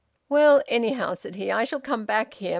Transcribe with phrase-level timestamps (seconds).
[0.29, 2.49] "Well, anyhow," said he, "I shall come back here.